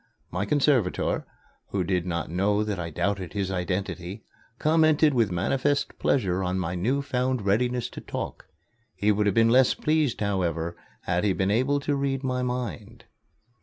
My 0.31 0.45
conservator, 0.45 1.27
who 1.67 1.83
did 1.83 2.07
not 2.07 2.31
know 2.31 2.63
that 2.63 2.79
I 2.79 2.89
doubted 2.89 3.33
his 3.33 3.51
identity, 3.51 4.23
commented 4.57 5.13
with 5.13 5.29
manifest 5.31 5.99
pleasure 5.99 6.41
on 6.43 6.57
my 6.57 6.73
new 6.73 7.03
found 7.03 7.43
readiness 7.45 7.87
to 7.89 8.01
talk. 8.01 8.47
He 8.95 9.11
would 9.11 9.27
have 9.27 9.35
been 9.35 9.51
less 9.51 9.75
pleased, 9.75 10.19
however, 10.19 10.75
had 11.01 11.23
he 11.23 11.33
been 11.33 11.51
able 11.51 11.79
to 11.81 11.95
read 11.95 12.23
my 12.23 12.41
mind. 12.41 13.05